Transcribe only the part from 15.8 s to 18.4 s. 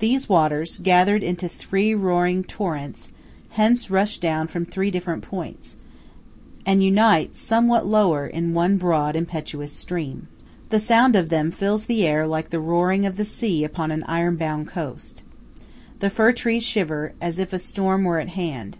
The fir trees shiver, as if a storm were at